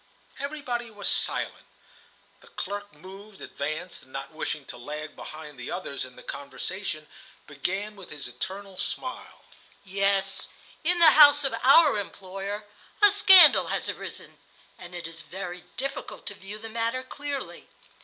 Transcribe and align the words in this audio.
Everybody 0.39 0.89
was 0.89 1.07
silent. 1.07 1.67
The 2.39 2.47
clerk 2.47 2.91
moved, 2.95 3.39
advanced, 3.39 4.01
and, 4.01 4.11
not 4.11 4.31
wishing 4.31 4.65
to 4.65 4.75
lag 4.77 5.15
behind 5.15 5.59
the 5.59 5.69
others 5.69 6.03
in 6.05 6.15
the 6.15 6.23
conversation, 6.23 7.07
began 7.45 7.95
with 7.95 8.09
his 8.09 8.27
eternal 8.27 8.77
smile: 8.77 9.43
"Yes, 9.85 10.49
in 10.83 10.97
the 10.97 11.11
house 11.11 11.43
of 11.43 11.53
our 11.61 11.99
employer, 11.99 12.65
a 12.99 13.11
scandal 13.11 13.67
has 13.67 13.89
arisen, 13.89 14.39
and 14.79 14.95
it 14.95 15.07
is 15.07 15.21
very 15.21 15.65
difficult 15.77 16.25
to 16.25 16.33
view 16.33 16.57
the 16.57 16.67
matter 16.67 17.03
clearly. 17.03 17.67